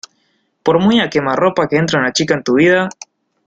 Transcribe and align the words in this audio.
por 0.63 0.79
muy 0.83 0.97
a_quemarropa 1.05 1.67
que 1.69 1.77
entre 1.81 1.99
una 1.99 2.11
chica 2.17 2.33
en 2.33 2.43
tu 2.47 2.53
vida, 2.55 2.89